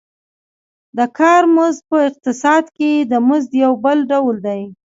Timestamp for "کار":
1.19-1.43